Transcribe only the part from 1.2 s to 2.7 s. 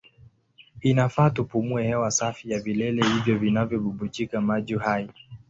tupumue hewa safi ya